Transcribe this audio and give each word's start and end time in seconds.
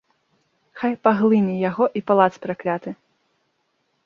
Хай 0.83 0.93
паглыне 1.07 1.53
яго 1.69 1.85
і 2.01 2.03
палац 2.09 2.31
пракляты! 2.47 2.89